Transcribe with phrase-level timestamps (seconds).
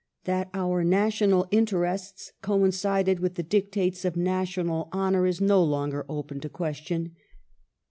[0.23, 6.07] ^ That oui* national interests coincided with the dictates of national honour is no longer
[6.09, 7.15] open to question.